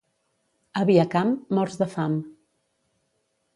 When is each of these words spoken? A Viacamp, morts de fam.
A 0.81 0.85
Viacamp, 0.91 1.35
morts 1.59 1.79
de 1.83 1.89
fam. 1.93 2.19